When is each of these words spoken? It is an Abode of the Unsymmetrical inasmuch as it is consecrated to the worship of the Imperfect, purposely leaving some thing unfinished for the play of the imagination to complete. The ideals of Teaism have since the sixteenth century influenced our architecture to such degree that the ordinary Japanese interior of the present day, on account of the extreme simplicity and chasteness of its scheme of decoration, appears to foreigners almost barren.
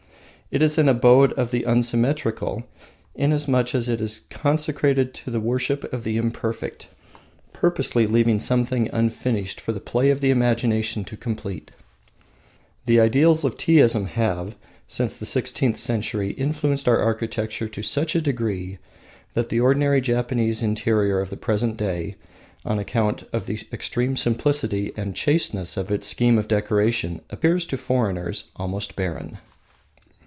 It 0.53 0.61
is 0.61 0.77
an 0.77 0.89
Abode 0.89 1.31
of 1.39 1.51
the 1.51 1.63
Unsymmetrical 1.65 2.65
inasmuch 3.15 3.73
as 3.73 3.87
it 3.87 4.01
is 4.01 4.23
consecrated 4.29 5.13
to 5.13 5.31
the 5.31 5.39
worship 5.39 5.85
of 5.93 6.03
the 6.03 6.17
Imperfect, 6.17 6.89
purposely 7.53 8.05
leaving 8.05 8.37
some 8.37 8.65
thing 8.65 8.89
unfinished 8.91 9.61
for 9.61 9.71
the 9.71 9.79
play 9.79 10.09
of 10.09 10.19
the 10.19 10.29
imagination 10.29 11.05
to 11.05 11.15
complete. 11.15 11.71
The 12.85 12.99
ideals 12.99 13.45
of 13.45 13.55
Teaism 13.55 14.07
have 14.07 14.57
since 14.89 15.15
the 15.15 15.25
sixteenth 15.25 15.77
century 15.79 16.31
influenced 16.33 16.89
our 16.89 16.99
architecture 16.99 17.69
to 17.69 17.81
such 17.81 18.11
degree 18.11 18.77
that 19.35 19.47
the 19.47 19.61
ordinary 19.61 20.01
Japanese 20.01 20.61
interior 20.61 21.21
of 21.21 21.29
the 21.29 21.37
present 21.37 21.77
day, 21.77 22.17
on 22.65 22.77
account 22.77 23.23
of 23.31 23.45
the 23.45 23.57
extreme 23.71 24.17
simplicity 24.17 24.91
and 24.97 25.15
chasteness 25.15 25.77
of 25.77 25.91
its 25.91 26.07
scheme 26.07 26.37
of 26.37 26.49
decoration, 26.49 27.21
appears 27.29 27.65
to 27.67 27.77
foreigners 27.77 28.51
almost 28.57 28.97
barren. 28.97 29.37